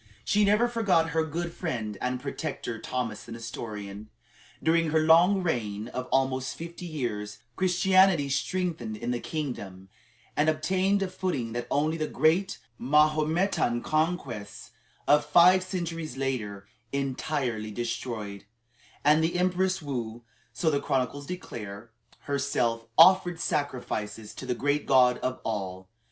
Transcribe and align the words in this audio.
She 0.25 0.43
never 0.43 0.67
forgot 0.67 1.11
her 1.11 1.23
good 1.23 1.53
friend 1.53 1.95
and 2.01 2.19
protector, 2.19 2.79
Thomas 2.81 3.23
the 3.23 3.33
Nestorian. 3.33 4.09
During 4.63 4.89
her 4.89 5.01
long 5.01 5.43
reign 5.43 5.89
of 5.89 6.07
almost 6.11 6.55
fifty 6.55 6.87
years, 6.87 7.37
Christianity 7.55 8.27
strengthened 8.27 8.97
in 8.97 9.11
the 9.11 9.19
kingdom, 9.19 9.89
and 10.35 10.49
obtained 10.49 11.03
a 11.03 11.07
footing 11.07 11.51
that 11.53 11.67
only 11.69 11.97
the 11.97 12.07
great 12.07 12.57
Mahometan 12.79 13.83
conquests 13.83 14.71
of 15.07 15.23
five 15.23 15.61
centuries 15.63 16.17
later 16.17 16.65
entirely 16.91 17.69
destroyed; 17.69 18.45
and 19.05 19.23
the 19.23 19.37
Empress 19.37 19.83
Woo, 19.83 20.23
so 20.51 20.71
the 20.71 20.81
chronicles 20.81 21.27
declare, 21.27 21.91
herself 22.21 22.87
"offered 22.97 23.39
sacrifices 23.39 24.33
to 24.33 24.47
the 24.47 24.55
great 24.55 24.87
God 24.87 25.19
of 25.19 25.39
all." 25.43 25.89